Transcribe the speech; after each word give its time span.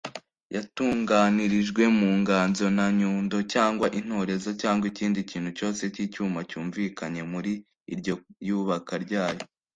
yatunganirijwe 0.55 1.83
mu 1.97 2.09
nganzo; 2.19 2.63
nta 2.75 2.87
nyundo 2.99 3.37
cyangwa 3.53 3.87
intorezo 3.99 4.49
cyangwa 4.61 4.85
ikindi 4.91 5.19
kintu 5.31 5.49
cyose 5.57 5.83
cy'icyuma 5.93 6.39
cyumvikanye 6.49 7.21
muri 7.31 7.51
iryo 7.93 8.15
yubaka 8.47 8.93
ryayo 9.05 9.43